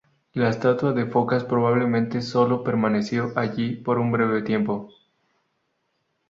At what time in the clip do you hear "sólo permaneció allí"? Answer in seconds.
2.23-3.75